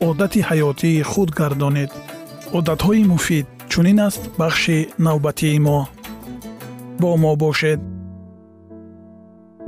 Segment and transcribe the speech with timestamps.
[0.00, 1.90] одати ҳаётии худ гардонед
[2.58, 5.78] одатҳои муфид чунин аст бахши навбатии мо
[7.00, 7.80] бо мо бошед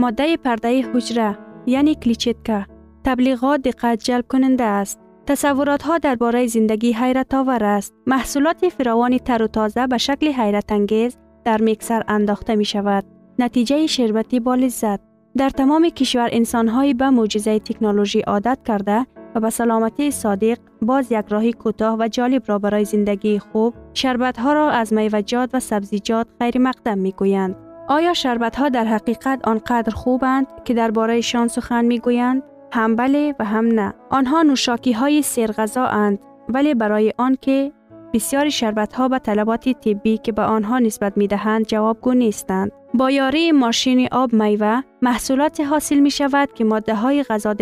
[0.03, 1.31] моддаи пардаи ҳуҷра
[1.79, 2.59] яъне кличетка
[3.07, 4.99] таблиғот диққатҷалбкунанда аст
[5.29, 11.13] тасаввуротҳо дар бораи зиндагӣ ҳайратовар аст маҳсулоти фировони тару тоза ба шакли ҳайратангез
[11.47, 13.05] дар миксар андохта мешавад
[13.43, 15.01] натиҷаи шербатӣ болиззат
[15.41, 18.99] дар тамоми кишвар инсонҳои ба мӯъҷизаи технолӯжӣ одат карда
[19.35, 24.39] و به سلامتی صادق باز یک راهی کوتاه و جالب را برای زندگی خوب شربت
[24.39, 27.57] ها را از میوجات و سبزیجات غیر مقدم می گویند.
[27.89, 32.43] آیا شربت ها در حقیقت آنقدر خوبند که درباره شان سخن می گویند؟
[32.73, 33.95] هم بله و هم نه.
[34.11, 37.73] آنها نوشاکی های سرغذا اند ولی برای آنکه
[38.15, 42.73] بسیاری شربت ها به طلبات طبی که به آنها نسبت می دهند جوابگو نیستند.
[42.95, 47.55] با یاری ماشین آب میوه محصولات حاصل می شود که ماده های غذا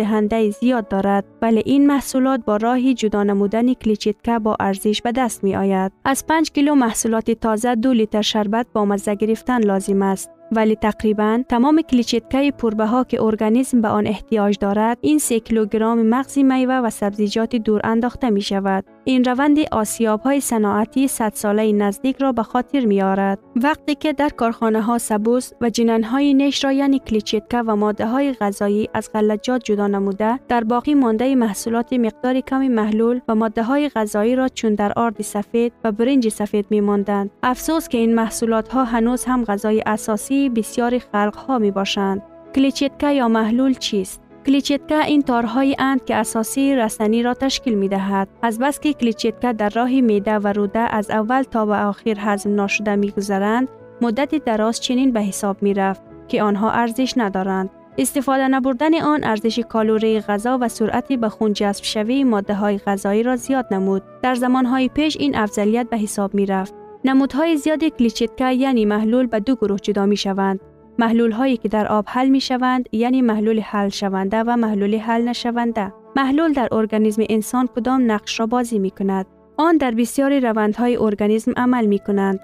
[0.59, 5.55] زیاد دارد ولی این محصولات با راهی جدا نمودن کلیچیتکا با ارزش به دست می
[5.55, 5.91] آید.
[6.05, 10.38] از 5 کیلو محصولات تازه دو لیتر شربت با مزه گرفتن لازم است.
[10.51, 16.01] ولی تقریبا تمام کلیچتکه پربه ها که ارگانیسم به آن احتیاج دارد این 3 کیلوگرم
[16.01, 21.71] مغز میوه و سبزیجات دور انداخته می شود این روند آسیاب های صناعتی 100 ساله
[21.71, 26.33] نزدیک را به خاطر می آرد وقتی که در کارخانه ها سبوس و جنن های
[26.33, 31.35] نش را یعنی کلیچتکه و ماده های غذایی از غلجات جدا نموده در باقی مانده
[31.35, 36.29] محصولات مقدار کمی محلول و ماده های غذایی را چون در آرد سفید و برنج
[36.29, 41.59] سفید می ماندند افسوس که این محصولات ها هنوز هم غذای اساسی بسیاری خلق ها
[41.59, 42.21] می باشند.
[42.55, 48.27] کلیچتکا یا محلول چیست؟ کلیچتکا این تارهایی اند که اساسی رسنی را تشکیل می دهد.
[48.41, 52.55] از بس که کلیچتکا در راه میده و روده از اول تا به آخر هضم
[52.55, 53.67] ناشده می گذرند،
[54.01, 57.69] مدت دراز چنین به حساب می رفت که آنها ارزش ندارند.
[57.97, 63.23] استفاده نبردن آن ارزش کالوری غذا و سرعتی به خون جذب شوی ماده های غذایی
[63.23, 64.03] را زیاد نمود.
[64.21, 66.78] در زمانهای پیش این افضلیت به حساب می رفت.
[67.05, 70.59] نمودهای زیاد کلیچتکا یعنی محلول به دو گروه جدا می شوند.
[70.99, 75.21] محلول هایی که در آب حل می شوند یعنی محلول حل شونده و محلول حل
[75.27, 75.93] نشونده.
[76.15, 79.25] محلول در ارگانیسم انسان کدام نقش را بازی می کند؟
[79.57, 82.39] آن در بسیاری روندهای ارگانیسم عمل می کنند.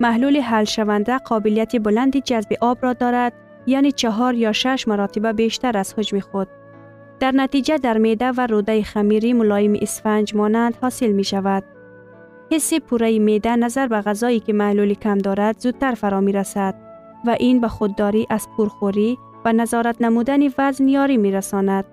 [0.00, 3.32] محلول حل شونده قابلیت بلندی جذب آب را دارد
[3.66, 6.48] یعنی چهار یا شش مراتب بیشتر از حجم خود.
[7.20, 11.64] در نتیجه در میده و روده خمیری ملایم اسفنج مانند حاصل می شود.
[12.50, 16.74] حس پوره میده نظر به غذایی که محلول کم دارد زودتر فرا می رسد
[17.26, 21.84] و این به خودداری از پرخوری و نظارت نمودن وزن یاری می رساند.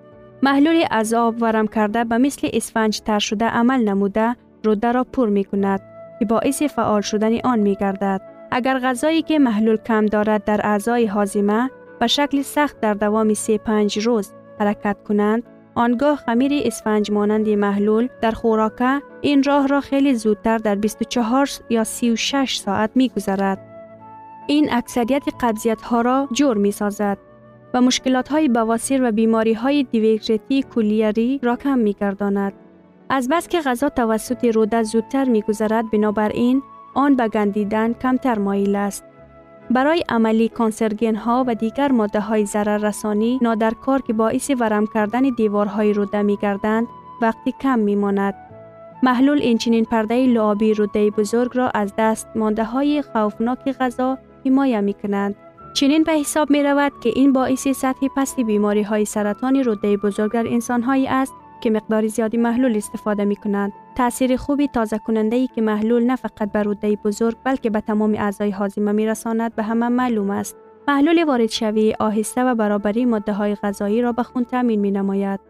[0.42, 5.28] محلول از آب ورم کرده به مثل اسفنج تر شده عمل نموده روده را پر
[5.28, 5.80] می کند
[6.18, 8.20] که باعث فعال شدن آن می گردد.
[8.50, 11.70] اگر غذایی که محلول کم دارد در اعضای حازمه
[12.00, 13.38] به شکل سخت در دوام 3-5
[13.96, 15.42] روز حرکت کنند
[15.76, 21.84] آنگاه خمیر اسفنج مانند محلول در خوراکه این راه را خیلی زودتر در 24 یا
[21.84, 23.58] 36 ساعت می گذرد.
[24.46, 27.18] این اکثریت قبضیت ها را جور می سازد
[27.74, 32.52] و مشکلات های بواسیر و بیماری های دیویگریتی کولیری را کم می گرداند.
[33.08, 36.62] از بس که غذا توسط روده زودتر می گذرد بنابراین
[36.94, 39.04] آن به گندیدن کمتر مایل است.
[39.70, 45.22] برای عملی کانسرگین ها و دیگر ماده های ضرر رسانی نادرکار که باعث ورم کردن
[45.22, 46.86] دیوارهای روده می گردند
[47.22, 48.34] وقتی کم می ماند.
[49.02, 54.94] محلول اینچنین پرده لعابی روده بزرگ را از دست مانده های خوفناک غذا حمایه می
[54.94, 55.34] کنند.
[55.74, 60.32] چنین به حساب می رود که این باعث سطح پستی بیماری های سرطان روده بزرگ
[60.32, 63.72] در انسان هایی است که مقدار زیادی محلول استفاده می کنند.
[63.94, 68.14] تأثیر خوبی تازه کننده ای که محلول نه فقط بر روده بزرگ بلکه به تمام
[68.14, 70.56] اعضای هاضمه می رساند به همه معلوم است.
[70.88, 75.40] محلول وارد شوی آهسته و برابری ماده های غذایی را به خون تامین می نماید.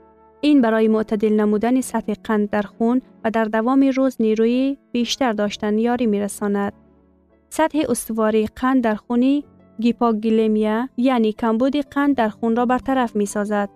[0.41, 5.79] این برای معتدل نمودن سطح قند در خون و در دوام روز نیروی بیشتر داشتن
[5.79, 6.73] یاری می رساند.
[7.49, 9.45] سطح استواری قند در خونی
[9.81, 13.69] گیپاگلیمیا یعنی کمبود قند در خون را برطرف می سازد.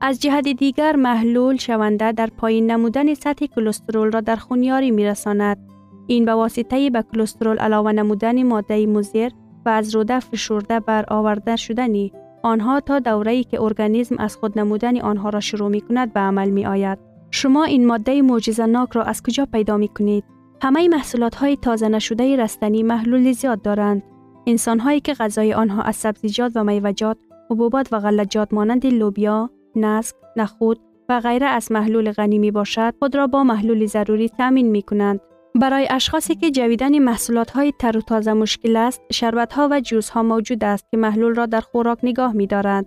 [0.00, 5.58] از جهت دیگر محلول شونده در پایین نمودن سطح کلسترول را در خونیاری می رساند.
[6.06, 9.32] این به واسطه به کلسترول علاوه نمودن ماده مزیر
[9.66, 12.12] و از روده فشرده بر آورده شدنی
[12.42, 16.50] آنها تا دوره‌ای که ارگانیسم از خود نمودن آنها را شروع می کند به عمل
[16.50, 16.98] می آید.
[17.30, 18.22] شما این ماده
[18.68, 20.24] ناک را از کجا پیدا می کنید؟
[20.62, 24.02] همه محصولات های تازه نشده رستنی محلول زیاد دارند.
[24.46, 27.16] انسان هایی که غذای آنها از سبزیجات و میوجات،
[27.50, 33.16] حبوبات و غلجات مانند لوبیا، نسک، نخود و غیره از محلول غنی می باشد خود
[33.16, 35.20] را با محلول ضروری تامین می کنند.
[35.54, 40.10] برای اشخاصی که جویدن محصولات های تر و تازه مشکل است، شربت ها و جوس
[40.10, 42.86] ها موجود است که محلول را در خوراک نگاه می دارند.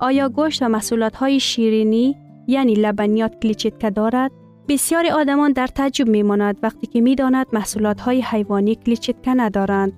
[0.00, 2.16] آیا گوشت و محصولات های شیرینی
[2.46, 4.30] یعنی لبنیات کلیچیتکه دارد؟
[4.68, 9.92] بسیاری آدمان در تعجب می ماند وقتی که می داند محصولات های حیوانی کلیچیتکه ندارند.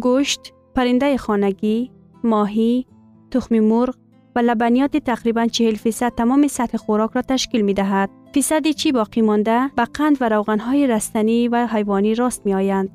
[0.00, 1.90] گوشت، پرنده خانگی،
[2.24, 2.86] ماهی،
[3.30, 3.94] تخم مرغ
[4.36, 8.10] و لبنیات تقریبا 40 فیصد تمام سطح خوراک را تشکیل می دهد.
[8.32, 12.90] فیصدی چی باقی مانده به قند و روغنهای رستنی و حیوانی راست می آیند.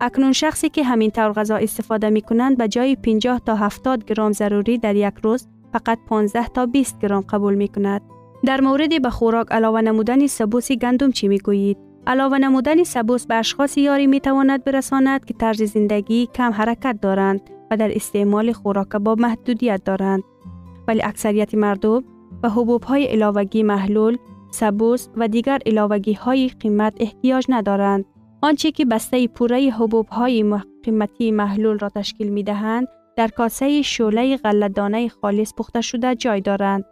[0.00, 4.32] اکنون شخصی که همین طور غذا استفاده می کنند به جای 50 تا 70 گرم
[4.32, 8.02] ضروری در یک روز فقط 15 تا 20 گرم قبول می کند.
[8.44, 13.34] در مورد به خوراک علاوه نمودن سبوس گندم چی می گویید؟ علاوه نمودن سبوس به
[13.34, 17.40] اشخاص یاری می تواند برساند که طرز زندگی کم حرکت دارند
[17.70, 20.22] و در استعمال خوراک با محدودیت دارند.
[20.88, 22.04] ولی اکثریت مردم
[22.42, 24.16] به حبوب های علاوگی محلول،
[24.50, 28.04] سبوس و دیگر علاوگی های قیمت احتیاج ندارند.
[28.42, 34.36] آنچه که بسته پوره حبوب های قیمتی محلول را تشکیل می دهند، در کاسه شوله
[34.36, 36.84] غلهدانه خالص پخته شده جای دارند.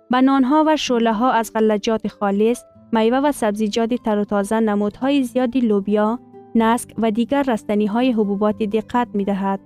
[0.45, 5.61] ها و شوله ها از غلجات خالص، میوه و سبزیجات تر و تازه نمودهای زیادی
[5.61, 6.19] لوبیا،
[6.55, 9.61] نسک و دیگر رستنی های حبوبات دقت می دهد.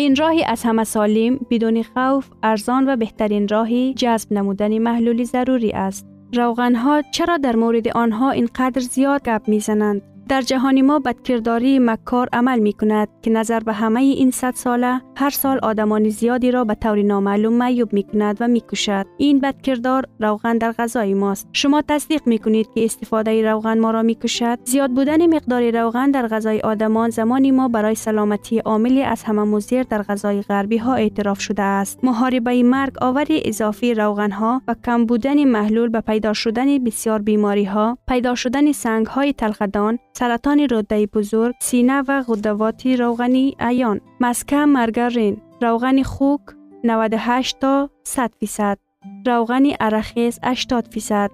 [0.00, 5.70] این راهی از همه سالم بدون خوف ارزان و بهترین راهی جذب نمودن محلولی ضروری
[5.70, 6.06] است.
[6.34, 12.28] روغن ها چرا در مورد آنها اینقدر زیاد گپ می‌زنند؟ در جهان ما بدکرداری مکار
[12.32, 16.64] عمل می کند که نظر به همه این صد ساله هر سال آدمان زیادی را
[16.64, 19.06] به طور نامعلوم معیوب می کند و می کشد.
[19.18, 21.48] این بدکردار روغن در غذای ماست.
[21.52, 24.58] شما تصدیق می کنید که استفاده روغن ما را می کشد.
[24.64, 29.82] زیاد بودن مقدار روغن در غذای آدمان زمانی ما برای سلامتی عاملی از همه مزیر
[29.82, 32.04] در غذای غربی ها اعتراف شده است.
[32.04, 37.64] محاربه مرگ آوری اضافی روغن ها و کم بودن محلول به پیدا شدن بسیار بیماری
[37.64, 44.56] ها، پیدا شدن سنگ های تلخدان سرطان روده بزرگ، سینه و غدوات روغنی ایان، مسکه
[44.56, 46.40] مرگرین، روغن خوک
[46.84, 48.78] 98 تا 100 فیصد،
[49.26, 51.30] روغن عرخیز 80 فیصد،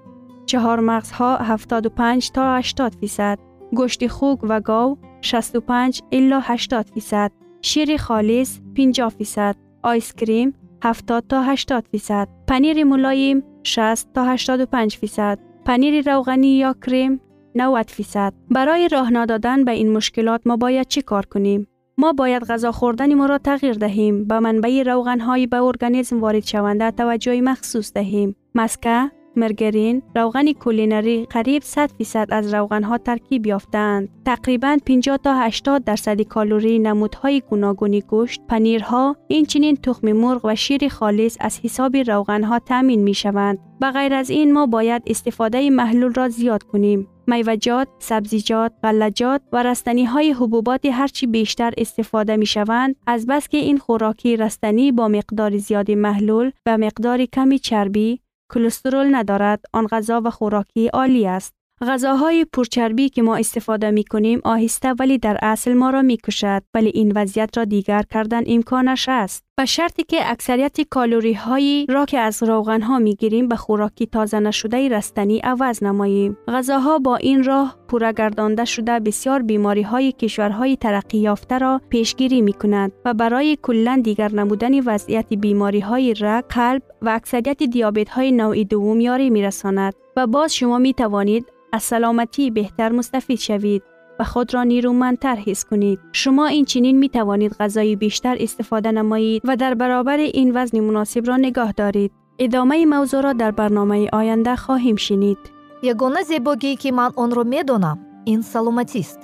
[0.47, 3.39] چهار مغزها 75 تا 80 فیصد،
[3.73, 11.25] گوشت خوک و گاو 65 الا 80 فیصد، شیر خالص 50 فیصد، آیس کریم 70
[11.29, 17.21] تا 80 فیصد، پنیر ملایم 60 تا 85 فیصد، پنیر روغنی یا کریم
[17.57, 18.33] 90 فیصد.
[18.51, 21.67] برای راه ندادن به این مشکلات ما باید چی کار کنیم؟
[21.99, 26.45] ما باید غذا خوردن ما را تغییر دهیم به منبع روغن های به ارگانیسم وارد
[26.45, 33.47] شونده توجه مخصوص دهیم مسکه مرگرین روغن کولینری قریب 100 فیصد از روغن ها ترکیب
[33.47, 40.55] یافتند تقریبا 50 تا 80 درصد کالری نمودهای گوناگونی گوشت پنیرها اینچنین تخم مرغ و
[40.55, 45.03] شیر خالص از حساب روغن ها تامین می شوند به غیر از این ما باید
[45.07, 52.37] استفاده محلول را زیاد کنیم میوجات، سبزیجات، غلجات و رستنی های حبوبات هرچی بیشتر استفاده
[52.37, 57.59] می شوند از بس که این خوراکی رستنی با مقدار زیادی محلول و مقدار کمی
[57.59, 58.21] چربی
[58.53, 61.56] کلسترول ندارد آن غذا و خوراکی عالی است.
[61.83, 66.63] غذاهای پرچربی که ما استفاده می کنیم آهسته ولی در اصل ما را می کشد
[66.75, 69.45] ولی این وضعیت را دیگر کردن امکانش است.
[69.57, 74.07] به شرطی که اکثریت کالوری هایی را که از روغن ها می گیریم به خوراکی
[74.07, 76.37] تازه نشده رستنی عوض نماییم.
[76.49, 82.43] غذاها با این راه پورا گردانده شده بسیار بیماری های کشورهای ترقی یافته را پیشگیری
[82.43, 88.09] می کند و برای کلا دیگر نمودن وضعیت بیماری های رگ، قلب و اکثریت دیابت
[88.09, 89.95] های نوع دوم یاری می رساند.
[90.17, 93.83] و باز شما می توانید از سلامتی بهتر مستفید شوید
[94.19, 96.01] و خود را نیرومندتر حس کنید.
[96.13, 101.27] شما این چنین می توانید غذای بیشتر استفاده نمایید و در برابر این وزن مناسب
[101.27, 102.13] را نگاه دارید.
[102.39, 105.39] ادامه موضوع را در برنامه آینده خواهیم شنید.
[105.83, 109.21] یگانه زیباگی که من آن را می دانم این سلامتی است.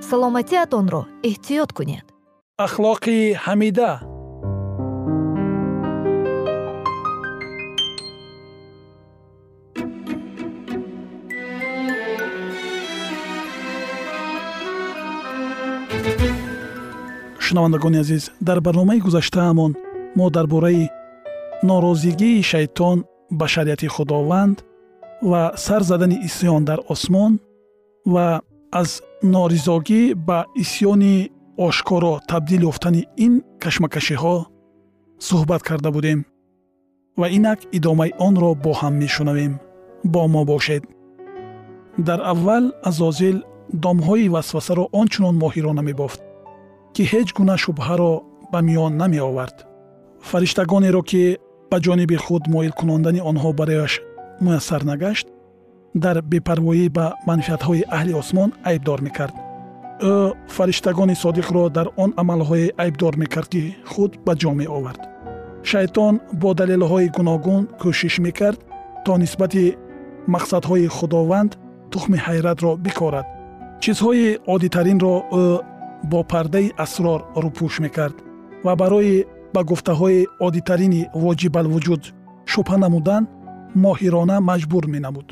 [0.00, 2.04] سلامتی آن را احتیاط کنید.
[2.58, 4.09] اخلاقی حمیده
[17.50, 19.72] шунавандагони азиз дар барномаи гузаштаамон
[20.16, 20.88] мо дар бораи
[21.68, 23.04] норозигии шайтон
[23.38, 24.56] ба шариати худованд
[25.30, 27.32] ва сар задани исьён дар осмон
[28.06, 28.26] ва
[28.80, 28.90] аз
[29.22, 31.30] норизогӣ ба исьёни
[31.66, 34.36] ошкоро табдил ёфтани ин кашмакашиҳо
[35.28, 36.18] суҳбат карда будем
[37.20, 39.52] ва инак идомаи онро бо ҳам мешунавем.
[40.12, 40.82] Бо мо бошед.
[42.06, 43.36] Дар аввал азозил
[43.84, 46.20] домҳои васвасаро он чунон моҳирона мебофт
[46.94, 48.12] ки ҳеҷ гуна шубҳаро
[48.52, 49.56] ба миён намеовард.
[50.30, 51.22] Фариштагонеро ки
[51.70, 53.92] ба ҷониби худ моил кунондани онҳо барояш
[54.44, 55.26] муяссар нагашт
[56.04, 59.34] дар бепарвоӣ ба манфиатҳои аҳли осмон айбдор мекард.
[60.12, 60.14] Ӯ
[60.56, 65.00] фариштагони содиқро дар он амалҳое айбдор мекард ки худ ба ҷо меовард.
[65.70, 68.60] Шайтон бо далелҳои гуногун кӯшиш мекард
[69.04, 69.64] то нисбати
[70.34, 71.52] мақсадҳои худованд
[71.92, 73.26] тухми ҳайратро бикорад.
[73.82, 75.44] Чизҳои оддитаринро ӯ
[76.10, 78.16] бо пардаи асрор рӯпӯш мекард
[78.64, 82.02] ва барои ба гуфтаҳои оддитарини воҷибалвуҷуд
[82.52, 83.22] шубҳа намудан
[83.84, 85.28] моҳирона маҷбур менамуд.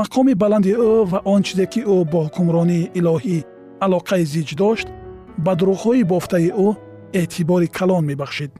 [0.00, 3.38] Мақоми баланди ӯ ва он чизе ки ӯ бо ҳукмронии илоҳӣ
[3.84, 4.88] алоқаи зич дошт
[5.44, 6.68] ба дурӯғҳои бофтаи ӯ
[7.20, 8.52] эътибори калон мебахшид.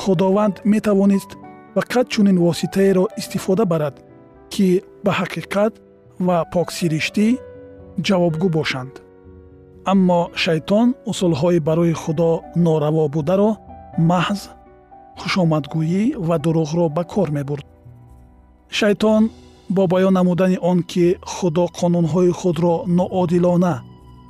[0.00, 1.30] Худованд метавонист
[1.76, 3.94] фақат чунин воситаеро истифода барад
[4.52, 4.66] ки
[5.04, 5.72] ба ҳақиқат
[6.26, 7.26] ва поксириштӣ
[8.06, 8.94] ҷавобгӯ бошанд
[9.92, 12.30] аммо шайтон усулҳои барои худо
[12.64, 13.50] нораво бударо
[14.10, 14.40] маҳз
[15.20, 17.66] хушомадгӯӣ ва дурӯғро ба кор мебурд.
[18.78, 19.22] Шайтон
[19.74, 23.74] бо баён намудани он ки худо қонунҳои худро ноодилона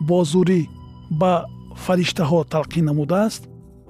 [0.09, 0.63] бо зурӣ
[1.21, 1.33] ба
[1.85, 3.43] фариштаҳо талқин намудааст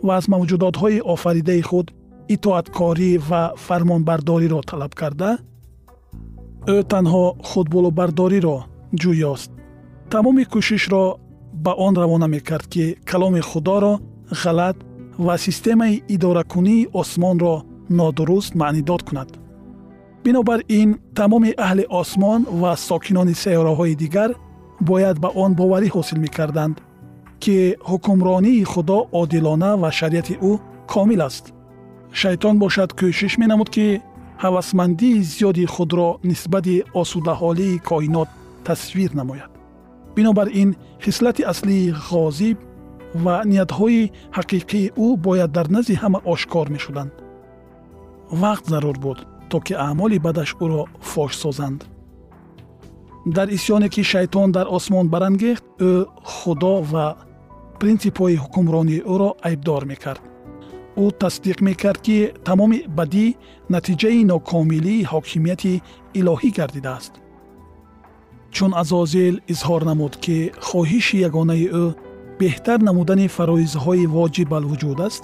[0.06, 1.86] ва аз мавҷудотҳои офаридаи худ
[2.34, 5.30] итоаткорӣ ва фармонбардориро талаб карда
[6.74, 8.56] ӯ танҳо худболубардориро
[9.00, 9.50] ҷӯёст.
[10.12, 11.04] Тамоми кӯшишро
[11.60, 14.00] ба он равона мекард ки каломи худоро
[14.30, 14.76] ғалат
[15.18, 19.28] ва системаи идоракунии осмонро нодуруст маънидод кунад.
[20.24, 24.30] Бинобар ин тамоми аҳли осмон ва сокинони сайёраҳои дигар
[24.80, 26.76] бояд ба он боварӣ ҳосил мекарданд
[27.42, 27.56] ки
[27.90, 30.52] ҳукмронии худо одилона ва шариати ӯ
[30.92, 31.44] комил аст.
[32.20, 33.86] Шайтон бошад кӯшиш менамуд ки
[34.44, 38.28] ҳавасмандии зиёди худро нисбати осудаҳолии коинот
[38.66, 39.49] тасвир намояд
[40.20, 42.58] бинобар ин хислати аслии ғозиб
[43.24, 47.12] ва ниятҳои ҳақиқии ӯ бояд дар назди ҳама ошкор мешуданд.
[48.42, 49.18] Вақт зарур буд
[49.50, 51.80] то ки аъмоли бадаш ӯро фош созанд.
[53.36, 55.90] Дар исьёне ки шайтон дар осмон барангехт ӯ
[56.34, 57.06] худо ва
[57.80, 60.22] принсипҳои ҳукмронии ӯро айбдор мекард.
[61.02, 62.16] Ӯ тасдиқ мекард ки
[62.48, 63.26] тамоми бадӣ
[63.74, 65.72] натиҷаи нокомилии ҳокимияти
[66.18, 67.14] илоҳӣ гардидааст
[68.54, 70.36] чун азозил изҳор намуд ки
[70.68, 71.86] хоҳиши ягонаи ӯ
[72.40, 75.22] беҳтар намудани фароизҳои воҷиб алвуҷуд аст.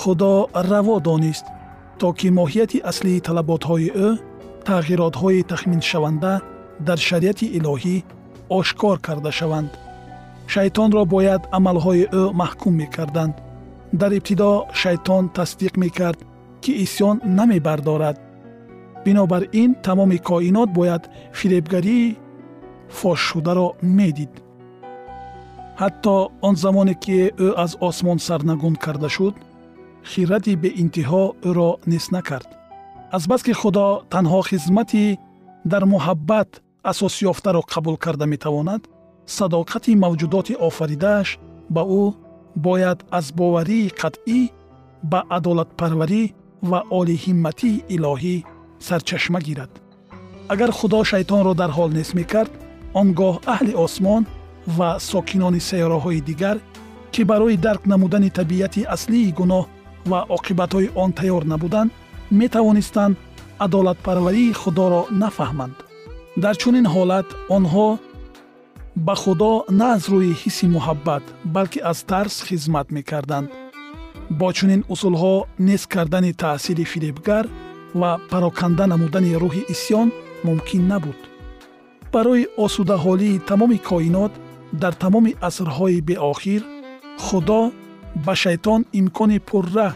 [0.00, 0.32] Худо
[0.70, 1.46] раво донист
[2.00, 4.08] то ки моҳияти аслии талаботҳои ӯ
[4.68, 6.34] тағйиротҳои тахминшаванда
[6.86, 7.96] дар шариати илоҳӣ
[8.58, 9.70] ошкор карда шаванд.
[10.52, 13.34] Шайтонро бояд амалҳои ӯ маҳкум мекарданд.
[14.00, 14.50] Дар ибтидо
[14.82, 16.18] шайтон тасдиқ мекард
[16.62, 18.16] ки исьён намебардорад.
[19.04, 21.02] Бинобар ин тамоми коинот бояд
[21.38, 22.16] фиребгарии
[22.88, 24.32] фошшударо медид.
[25.80, 29.34] Ҳатто он замоне ки ӯ аз осмон сарнагун карда шуд
[30.10, 32.48] хирати беинтиҳо ӯро нест накард.
[33.16, 35.18] Азбаски худо танҳо хизмати
[35.72, 36.50] дар муҳаббат
[36.90, 38.82] асосёфтаро қабул карда метавонад
[39.36, 41.28] садоқати мавҷудоти офаридааш
[41.74, 42.04] ба ӯ
[42.66, 44.40] бояд аз боварии қатъӣ
[45.10, 46.22] ба адолатпарварӣ
[46.70, 48.36] ва олиҳимматии илоҳӣ
[48.86, 49.72] сарчашма гирад.
[50.52, 52.52] Агар худо шайтонро дар ҳол нест мекард
[53.00, 54.22] он гоҳ аҳли осмон
[54.78, 56.56] ва сокинони сайёраҳои дигар
[57.12, 59.64] ки барои дарк намудани табиати аслии гуноҳ
[60.10, 61.90] ва оқибатҳои он тайёр набуданд
[62.40, 63.14] метавонистанд
[63.64, 65.76] адолатпарварии худоро нафаҳманд.
[66.42, 67.88] Дар чунин ҳолат онҳо
[69.06, 71.24] ба худо на аз рӯи ҳисси муҳаббат
[71.54, 73.48] балки аз тарс хизмат мекарданд.
[74.38, 75.34] Бо чунин усулҳо
[75.68, 77.44] нест кардани таъсири фиребгар
[78.00, 80.08] ва пароканда намудани рӯҳи исьён
[80.46, 81.18] мумкин набуд
[82.14, 84.32] барои осудаҳолии тамоми коинот
[84.82, 86.62] дар тамоми асрҳои беохир
[87.24, 87.62] худо
[88.24, 89.88] ба шайтон имкони пурра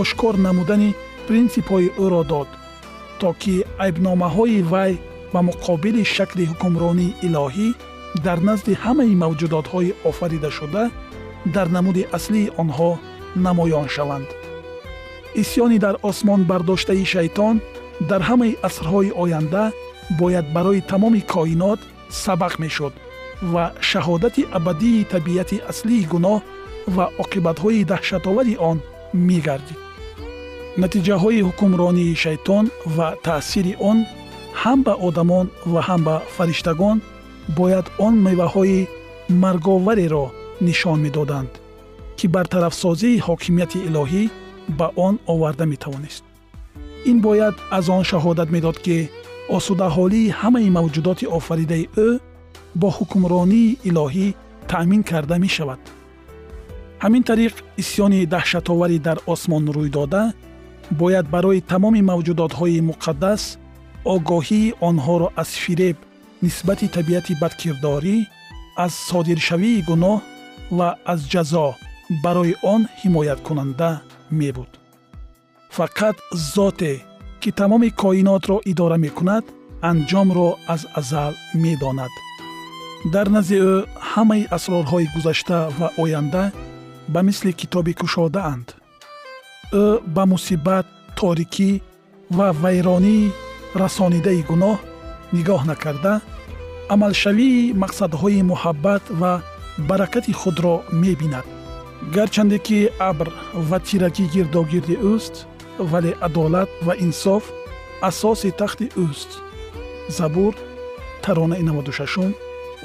[0.00, 0.90] ошкор намудани
[1.26, 2.48] принсипҳои ӯро дод
[3.20, 4.92] то ки айбномаҳои вай
[5.32, 7.68] ба муқобили шакли ҳукмронии илоҳӣ
[8.26, 10.84] дар назди ҳамаи мавҷудотҳои офаридашуда
[11.54, 12.90] дар намуди аслии онҳо
[13.46, 14.28] намоён шаванд.
[15.42, 17.56] Исьёни дар осмон бардоштаи шайтон
[18.10, 19.64] дар ҳамаи асрҳои оянда
[20.20, 21.80] бояд барои тамоми коинот
[22.24, 22.94] сабақ мешуд
[23.52, 26.40] ва шаҳодати абадии табиати аслии гуноҳ
[26.96, 28.78] ва оқибатҳои даҳшатовари он
[29.28, 29.78] мегардид.
[30.82, 32.64] Натиҷаҳои ҳукмронии шайтон
[32.96, 33.98] ва таъсири он
[34.62, 36.98] ҳам ба одамон ва ҳам ба фариштагон
[37.58, 38.88] бояд он меваҳои
[39.42, 40.26] марговареро
[40.66, 41.50] нишон медоданд
[42.18, 44.24] ки бартарафсозии ҳокимияти илоҳӣ
[44.78, 46.22] ба он оварда метавонист.
[47.10, 48.96] Ин бояд аз он шаҳодат медод ки
[49.56, 52.08] осудаҳолии ҳамаи мавҷудоти офаридаи ӯ
[52.80, 54.26] бо ҳукмронии илоҳӣ
[54.70, 55.82] таъмин карда мешавад.
[57.04, 60.22] Ҳамин тариқ исьёни даҳшатоварӣ дар осмон рӯй дода
[61.00, 63.42] бояд барои тамоми мавҷудотҳои муқаддас
[64.14, 65.96] огоҳии онҳоро аз фиреб
[66.44, 68.16] нисбати табиати бадкирдорӣ
[68.84, 70.18] аз содиршавии гуноҳ
[70.78, 71.66] ва аз ҷазо
[72.24, 73.90] барои он ҳимояткунанда
[74.40, 74.70] мебуд.
[75.76, 76.16] Фақат
[76.54, 76.92] зоте
[77.42, 79.44] ки тамоми коинотро идора мекунад
[79.90, 81.32] анҷомро аз азал
[81.62, 82.12] медонад.
[83.12, 83.74] Дар назди ӯ
[84.10, 86.44] ҳамаи асрорҳои гузашта ва оянда
[87.12, 88.66] ба мисли китоби кушодаанд
[89.82, 89.84] ӯ
[90.14, 90.86] ба мусибат
[91.18, 91.70] торикӣ
[92.36, 93.32] ва вайронии
[93.82, 94.78] расонидаи гуноҳ
[95.36, 96.14] нигоҳ накарда
[96.94, 99.32] амалшавии мақсадҳои муҳаббат ва
[99.88, 101.46] баракати худро мебинад.
[102.14, 102.78] Гарчанде ки
[103.10, 103.28] абр
[103.68, 105.34] ва тирагӣ гирдогирди ӯст
[105.78, 107.44] вале адолат ва инсоф
[108.08, 109.30] асоси тахти ӯст
[110.18, 110.54] забур
[111.22, 112.34] таронаи 96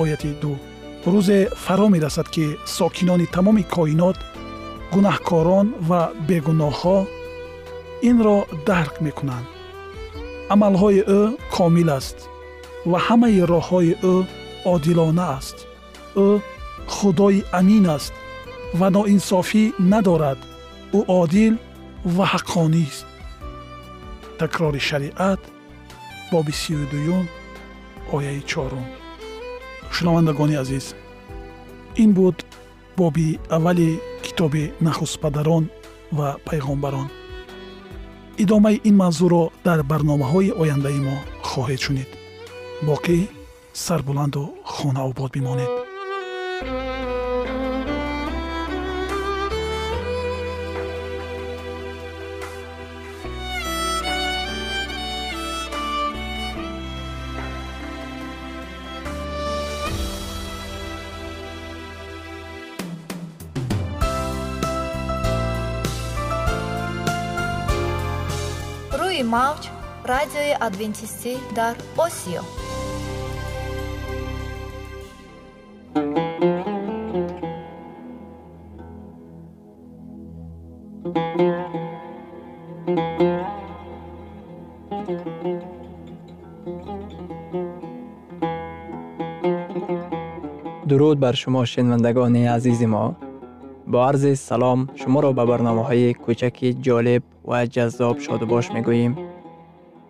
[0.02, 0.74] ояти 2
[1.14, 2.46] рӯзе фаро мерасад ки
[2.78, 4.18] сокинони тамоми коинот
[4.94, 7.00] гунаҳкорон ва бегуноҳҳо
[8.10, 9.48] инро дарк мекунанд
[10.54, 11.22] амалҳои ӯ
[11.56, 12.18] комил аст
[12.92, 14.16] ва ҳамаи роҳҳои ӯ
[14.74, 15.58] одилона аст
[16.26, 16.30] ӯ
[16.96, 18.14] худои амин аст
[18.80, 20.40] ва ноинсофӣ надорад
[20.98, 21.54] ӯ одил
[22.06, 23.06] ва ҳаққонист
[24.40, 25.42] такрори шариат
[26.32, 27.26] боби сию дуюм
[28.12, 28.86] ояи чорум.
[29.96, 30.86] Шунавандагони азиз
[32.04, 32.38] ин буд
[32.98, 35.70] боби аввали китоби нахустпадарон
[36.12, 37.08] ва пайғомбарон.
[38.38, 41.16] Идомаи ин мавзӯъро дар барномаҳои ояндаи мо
[41.50, 42.10] хоҳед шунид.
[42.88, 43.18] Боқӣ
[43.74, 45.83] сарбуланду хонаобод бимонед
[70.64, 72.42] радиои адвентистӣ дар осиё
[90.90, 93.16] дуруд бар шумо шунавандагони азизи мо
[93.88, 94.90] бо арзи салом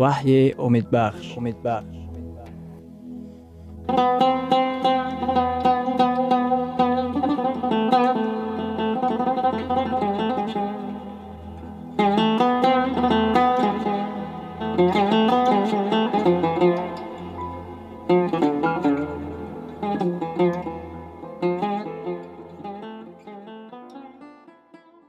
[0.00, 1.96] ваҳйи умедбахш умедбахш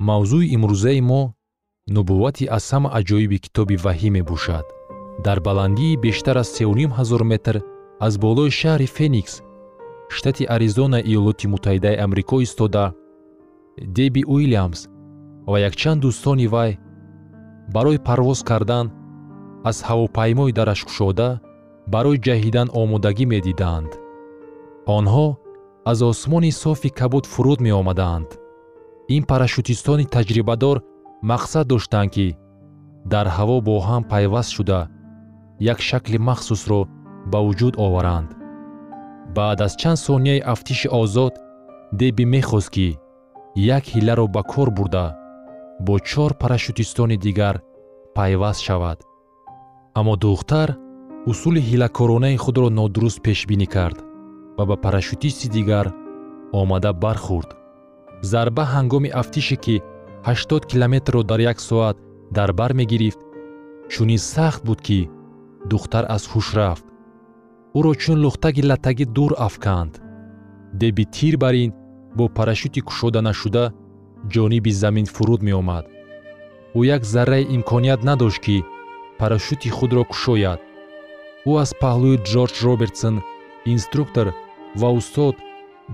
[0.08, 1.22] мавзӯи имрӯзаи мо
[1.96, 4.66] нубуввати аз ҳама аҷоиби китоби ваҳӣ мебошад
[5.20, 7.56] дар баландии бештар аз сеюним ҳазор метр
[8.00, 9.34] аз болои шаҳри феникс
[10.10, 12.86] штати аризона иёлоти муттаҳидаи амрико истода
[13.98, 14.80] деби уилямс
[15.52, 16.72] ва якчанд дӯстони вай
[17.76, 18.86] барои парвоз кардан
[19.70, 21.30] аз ҳавопаймои дарашкушода
[21.94, 23.92] барои ҷаҳидан омодагӣ медиданд.
[24.98, 25.28] Онҳо
[25.92, 28.30] аз осмони софи кабуд фуруд меомаданд.
[29.16, 30.78] Ин парашютистони таҷрибадор
[31.32, 32.28] мақсад доштанд ки
[33.14, 34.80] дар ҳаво бо ҳам пайваст шуда
[35.62, 36.82] як шакли махсусро
[37.32, 38.30] ба вуҷуд оваранд.
[39.36, 41.34] Баъд аз чанд сонияи афтиши озод
[42.00, 42.88] деби мехост ки
[43.56, 45.06] як ҳилларо ба кор бурда
[45.86, 47.56] бо чор парашютистони дигар
[48.16, 49.00] пайваст шавад.
[50.00, 50.70] Аммо духтар
[51.32, 53.98] усули ҳилакоронаи худро нодуруст пешбинӣ кард
[54.58, 55.88] ва ба парашютисти дигар
[56.60, 57.50] омада бархӯрд.
[58.32, 59.76] Зарба ҳангоми афтише ки
[60.26, 61.98] 80 километрро дар як соат
[62.32, 63.20] дар бар мегирифт
[63.92, 65.00] чунин сахт буд ки
[65.70, 66.86] духтар аз ҳуш рафт.
[67.78, 69.94] Ӯро чун лухтаги латтагӣ дур афканд.
[70.82, 71.72] Деби тир бар ин
[72.18, 73.64] бо парашюти кушоданашуда
[74.34, 75.86] ҷониби замин фуруд меомад.
[76.78, 78.58] Ӯ як зарраи имконият надошт ки
[79.20, 80.60] парашюти худро кушояд.
[81.50, 83.16] Ӯ аз паҳлӯи ҷорҷ робертсон
[83.74, 84.28] инструктор
[84.82, 85.36] ва устод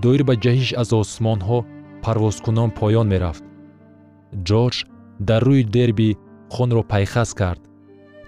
[0.02, 1.58] доир ба ҷаҳиш аз осмонҳо
[2.04, 3.44] парвозкунон поён мерафт.
[4.48, 4.76] Ҷорҷ
[5.28, 6.08] дар рӯи дерби
[6.54, 7.62] хунро пайхас кард.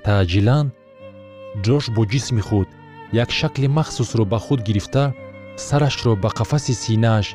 [0.05, 0.67] Таъҷилан
[1.65, 2.69] ҷорҷ бо ҷисми худ
[3.23, 5.05] як шакли махсусро ба худ гирифта
[5.67, 7.27] сарашро ба қафаси синааш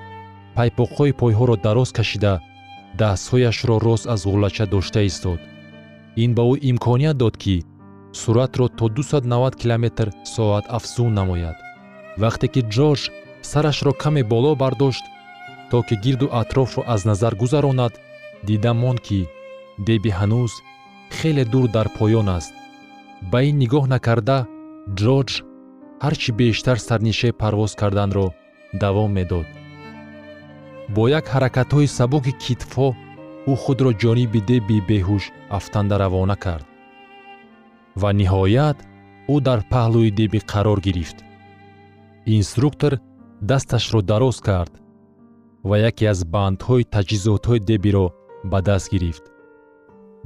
[0.55, 2.33] пайпоқҳои пойҳоро дароз кашида
[2.99, 5.39] дастҳояшро рост аз ғуллача дошта истод.
[6.23, 7.55] Ин ба ӯ имконият дод ки
[8.21, 9.85] суръатро то 290 км
[10.35, 11.57] соат афзун намояд.
[12.21, 13.03] Вақте ки ҷорҷ
[13.51, 15.05] сарашро каме боло бардошт
[15.69, 17.93] то ки гирду атрофро аз назар гузаронад
[18.47, 19.19] дида монд ки
[19.87, 20.53] деби ҳанӯз
[21.17, 22.53] хеле дур дар поён аст
[23.31, 24.37] ба ин нигоҳ накарда
[24.99, 25.31] ҷорҷ
[26.03, 28.27] ҳарчи бештар сарнишаи парвоз карданро
[28.83, 29.47] давом медод.
[30.95, 32.87] Бо як ҳаракатҳои сабуки китфҳо
[33.51, 35.23] ӯ худро ҷониби деби беҳуш
[35.57, 36.65] афтанда равона кард.
[38.01, 38.77] Ва ниҳоят
[39.33, 41.17] ӯ дар паҳлӯи деби қарор гирифт.
[42.37, 42.93] Инструктор
[43.49, 44.73] дасташро дароз кард
[45.69, 48.07] ва яке аз бандҳои таҷҳизотҳои дебиро
[48.51, 49.25] ба даст гирифт.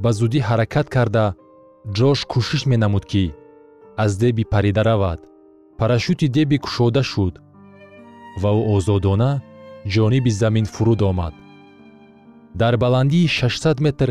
[0.04, 1.26] Ба зудӣ ҳаракат карда
[1.88, 3.34] ҷош кӯшиш менамуд ки
[4.04, 5.20] аз деби парида равад.
[5.78, 7.36] Парашюти деби кушода шуд.
[8.42, 9.32] Ва ӯ озодона
[9.94, 11.34] ҷониби замин фуруд омад.
[12.62, 14.10] Дар баландии 600 метр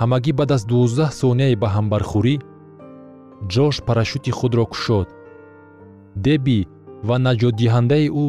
[0.00, 2.36] ҳамагӣ баъд аз 12 сонияи ба ҳамбархӯрӣ
[3.52, 5.08] ҷош парашюти худро кушод.
[6.26, 6.58] Деби
[7.08, 8.26] ва наҷотдиҳандаи ӯ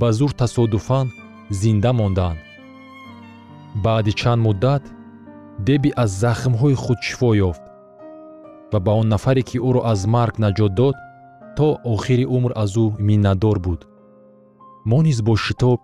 [0.00, 1.06] ба зур тасодуфан
[1.60, 2.38] зинда монданд.
[3.84, 4.84] Баъди чанд муддат
[5.68, 7.71] деби аз захмҳои худ шифо ёфт
[8.72, 10.96] ва ба он нафаре ки ӯро аз марг наҷот дод
[11.56, 13.80] то охири умр аз ӯ миннатдор буд.
[14.90, 15.80] мо низ бо шитоб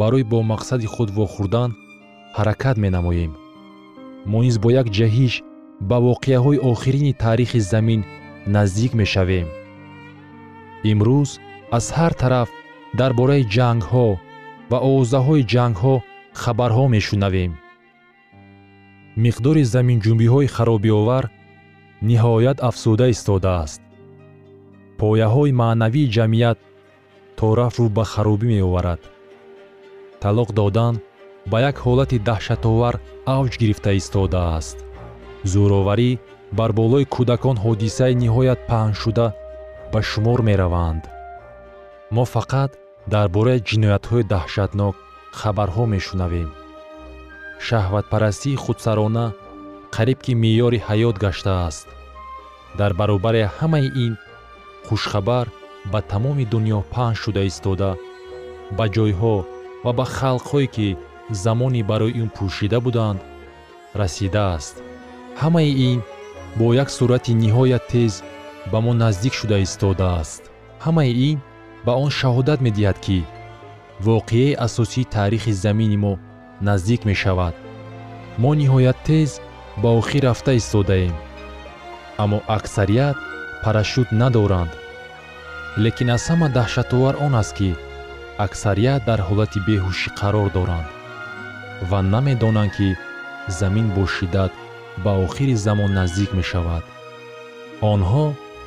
[0.00, 1.70] барои бо мақсади худ вохӯрдан
[2.36, 3.32] ҳаракат менамоем.
[4.30, 5.34] мо низ бо як ҷаҳиш
[5.88, 8.00] ба воқеаҳои охирини таърихи замин
[8.54, 9.48] наздик мешавем.
[10.90, 11.30] имрӯз
[11.76, 12.48] аз ҳар тараф
[12.98, 14.08] дар бораи ҷангҳо
[14.70, 15.94] ва овозаҳои ҷангҳо
[16.42, 17.52] хабарҳо мешунавем.
[19.24, 21.24] миқдори заминҷунбиҳои харобиовар
[22.08, 23.80] ниҳоят афзуда истодааст
[24.98, 26.58] пояҳои маънавии ҷамъият
[27.38, 29.02] то рафт рӯ ба харобӣ меоварад.
[30.22, 30.94] Талоқ додан
[31.50, 32.94] ба як ҳолати даҳшатовар
[33.36, 34.78] авҷ гирифта истодааст
[35.52, 36.10] зӯроварӣ
[36.58, 39.26] бар болои кӯдакон ҳодисаи ниҳоят паҳншуда
[39.92, 41.02] ба шумор мераванд.
[42.14, 42.70] Мо фақат
[43.12, 44.94] дар бораи ҷиноятҳои даҳшатнок
[45.40, 46.50] хабарҳо мешунавем.
[47.66, 49.26] Шаҳватпарастии худсарона
[49.94, 51.86] қариб ки меъёри ҳаёт гаштааст.
[52.78, 54.12] Дар баробари ҳамаи ин
[54.86, 55.46] хушхабар
[55.92, 57.90] ба тамоми дунё паҳн шуда истода
[58.76, 59.36] ба ҷойҳо
[59.84, 60.88] ва ба халқҳое ки
[61.44, 63.20] замони барои ин пӯшида буданд
[64.00, 64.74] расидааст.
[65.42, 65.98] Ҳамаи ин
[66.58, 68.14] бо як суръати ниҳоят тез
[68.72, 70.42] ба мо наздик шуда истодааст.
[70.84, 71.38] Ҳамаи ин
[71.86, 73.18] ба он шаҳодат медиҳад ки
[74.06, 76.12] воқеаи асосии таърихи замини мо
[76.68, 77.54] наздик мешавад.
[78.42, 79.30] Мо ниҳоят тез
[79.76, 81.14] ба охир рафта истодаем.
[82.18, 83.16] Аммо аксарият
[83.64, 84.72] парашют надоранд.
[85.76, 87.70] Лекин аз ҳама даҳшатовар он аст ки
[88.46, 90.88] аксарият дар ҳолати беҳушӣ қарор доранд
[91.90, 92.88] ва намедонанд ки
[93.58, 94.52] замин бо шиддат
[95.04, 96.84] ба охири замон наздик мешавад.
[97.92, 98.26] Онҳо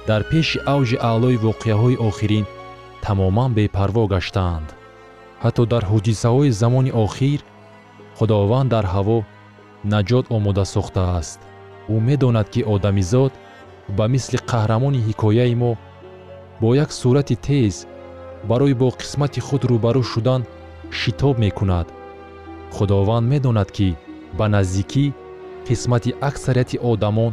[0.09, 2.45] дар пеши авҷи аълои воқеаҳои охирин
[3.05, 4.67] тамоман бепарво гаштаанд.
[5.43, 7.39] Ҳатто дар ҳодисаҳои замони охир
[8.17, 9.17] худованд дар ҳаво
[9.93, 11.39] наҷот омода сохтааст
[11.93, 13.33] ӯ медонад ки одамизод
[13.97, 15.71] ба мисли қаҳрамони ҳикояи мо
[16.61, 17.75] бо як сурати тез
[18.49, 20.41] барои бо қисмати худ рӯбарӯ шудан
[20.99, 21.87] шитоб мекунад.
[22.75, 23.89] Худованд медонад ки
[24.37, 25.05] ба наздикӣ
[25.67, 27.31] қисмати аксарияти одамон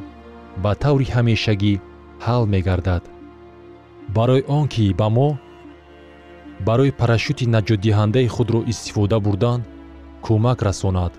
[0.62, 1.74] ба таври ҳамешагӣ
[2.26, 3.02] ҳал мегардад.
[4.16, 5.28] Барои он ки ба мо
[6.66, 9.60] барои парашюти наҷотдиҳандаи худро истифода бурдан
[10.24, 11.12] кӯмак расонад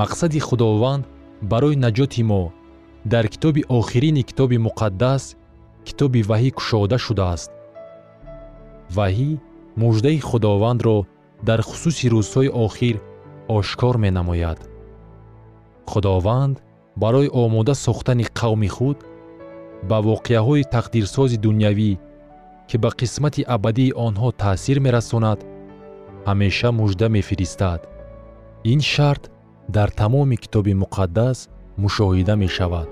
[0.00, 1.04] мақсади худованд
[1.50, 2.42] барои наҷоти мо
[3.12, 5.24] дар китоби охирини китоби муқаддас
[5.86, 7.50] китоби ваҳӣ кушода шудааст.
[8.96, 9.30] Ваҳӣ
[9.82, 10.98] муждаи худовандро
[11.48, 12.96] дар хусуси рӯзҳои охир
[13.56, 14.58] ошкор менамояд.
[15.90, 16.56] Худованд
[17.02, 18.98] барои омода сохтани қавми худ
[19.88, 21.92] ба воқеаҳои тақдирсози дунявӣ
[22.68, 25.38] ки ба қисмати абадии онҳо таъсир мерасонад
[26.28, 27.80] ҳамеша мужда мефиристад.
[28.72, 29.24] Ин шарт
[29.68, 31.48] дар тамоми китоби муқаддас
[31.82, 32.88] мушоҳида мешавад.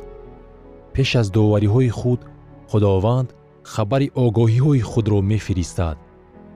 [0.94, 2.20] Пеш аз довариҳои худ
[2.70, 3.28] худованд
[3.72, 5.96] хабари огоҳиҳои худро мефиристад.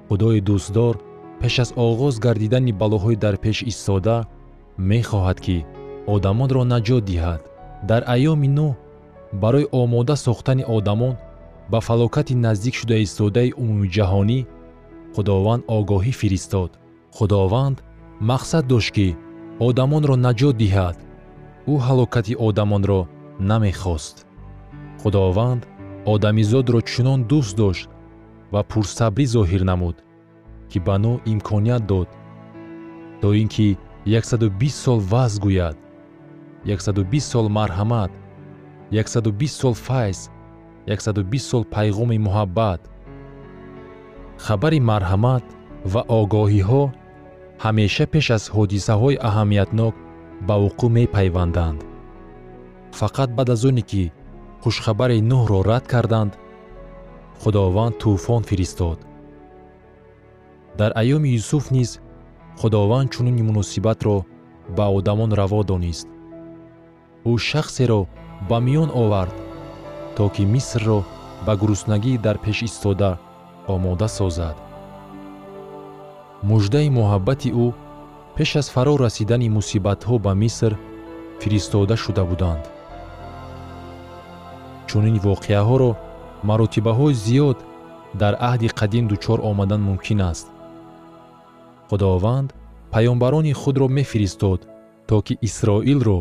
[0.09, 0.95] Худои дӯстдор
[1.41, 4.17] пеш аз оғоз гардидани балоҳои дар пеш истода
[4.91, 5.57] мехоҳад ки
[6.15, 7.41] одамонро наҷот диҳад.
[7.89, 8.73] Дар айёми нӯҳ
[9.43, 11.15] барои омода сохтани одамон
[11.71, 14.39] ба фалокати наздик шуда истодаи умумиҷаҳонӣ
[15.15, 16.71] худованд огоҳӣ фиристод.
[17.17, 17.77] Худованд
[18.31, 19.09] мақсад дошт ки
[19.61, 20.97] одамонро наҷот диҳад.
[21.73, 23.01] Ӯ ҳалокати одамонро
[23.51, 24.17] намехост.
[25.01, 25.63] Худованд
[26.13, 27.89] одамизодро чунон дӯст дошт
[28.53, 29.97] ва пурсабрӣ зоҳир намуд
[30.71, 32.09] ки ба нӯ имконият дод.
[33.21, 33.67] То ин ки
[34.05, 35.77] 120 сол ваъз гӯяд
[36.65, 38.13] 120 сол марҳамат
[38.91, 40.19] 120 сол файз
[40.87, 42.81] 120 сол пайғоми муҳаббат.
[44.45, 45.45] Хабари марҳамат
[45.93, 46.85] ва огоҳиҳо
[47.65, 49.95] ҳамеша пеш аз ҳодисаҳои аҳамиятнок
[50.47, 51.81] ба вуқӯъ мепайванданд.
[52.99, 54.05] Фақат баъд аз оне ки
[54.63, 56.33] хушхабари нӯҳро рад карданд
[57.41, 58.99] худованд тӯфон фиристод.
[60.79, 61.91] Дар айёми юсуф низ
[62.61, 64.17] худованд чунин муносибатро
[64.77, 66.09] ба одамон раво донист.
[67.31, 68.01] Ӯ шахсеро
[68.49, 69.37] ба миён овард
[70.17, 71.01] то ки мисрро
[71.47, 73.11] ба гуруснагӣ дар пеш истода
[73.75, 74.57] омода созад
[76.43, 77.67] муждаи муҳаббати ӯ
[78.37, 80.73] пеш аз фаро расидани мусибатҳо ба миср
[81.41, 82.65] фиристода шуда буданд.
[84.89, 85.91] Чунин воқеаҳоро
[86.49, 87.59] маротибаҳои зиёд
[88.21, 90.47] дар аҳди қадим дучор омадан мумкин аст.
[91.89, 92.49] Худованд
[92.93, 94.61] паёмбарони худро мефиристод
[95.09, 96.21] то ки исроилро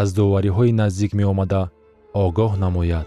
[0.00, 1.62] аз довариҳои наздик меомада
[2.24, 3.06] огоҳ намояд